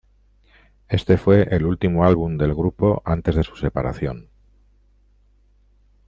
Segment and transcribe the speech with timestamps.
[0.87, 4.31] Éste fue el último álbum del grupo antes de su separación.